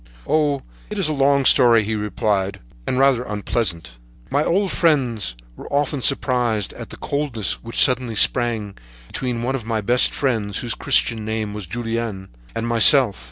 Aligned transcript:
"Oh, 0.25 0.63
it 0.89 0.97
is 0.97 1.07
a 1.07 1.13
long 1.13 1.45
story," 1.45 1.83
he 1.83 1.93
replied; 1.93 2.59
"a 2.87 2.91
rather 2.93 3.17
sad 3.19 3.25
and 3.27 3.33
unpleasant 3.33 3.85
story. 3.85 3.99
"My 4.31 4.43
old 4.43 4.71
friends 4.71 5.35
were 5.55 5.71
often 5.71 6.01
surprised 6.01 6.73
at 6.73 6.89
the 6.89 6.97
coldness 6.97 7.61
which 7.63 7.79
suddenly 7.83 8.15
sprang 8.15 8.69
up 8.69 8.77
between 9.05 9.43
one 9.43 9.53
of 9.53 9.63
my 9.63 9.79
best 9.79 10.11
friends 10.11 10.57
whose 10.57 10.73
Christian 10.73 11.23
name 11.23 11.53
was 11.53 11.67
Julien, 11.67 12.29
and 12.55 12.67
myself. 12.67 13.19